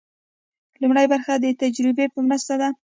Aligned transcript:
لومړۍ 0.81 1.05
برخه 1.13 1.33
د 1.37 1.45
تجربې 1.61 2.05
په 2.13 2.19
مرسته 2.27 2.53
ده. 2.61 2.69